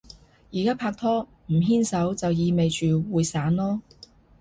[0.51, 3.81] 而家拍拖，唔牽手就意味住會散囉